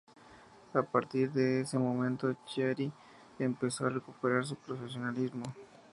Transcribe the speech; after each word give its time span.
A 0.73 0.81
partir 0.81 1.31
de 1.31 1.61
ese 1.61 1.77
momento 1.77 2.35
Chiari 2.47 2.91
empezó 3.37 3.85
a 3.85 3.91
recuperar 3.91 4.43
su 4.43 4.55
profesionalismo. 4.55 5.43